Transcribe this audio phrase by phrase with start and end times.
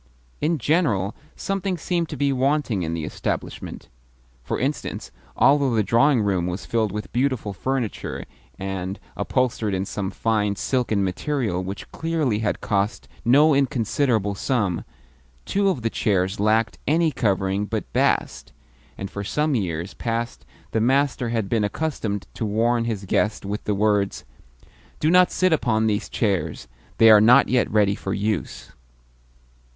[0.41, 3.87] In general, something seemed to be wanting in the establishment.
[4.43, 8.25] For instance, although the drawing room was filled with beautiful furniture,
[8.57, 14.85] and upholstered in some fine silken material which clearly had cost no inconsiderable sum,
[15.45, 18.51] two of the chairs lacked any covering but bast,
[18.97, 23.65] and for some years past the master had been accustomed to warn his guests with
[23.65, 24.25] the words,
[24.99, 28.71] "Do not sit upon these chairs; they are not yet ready for use."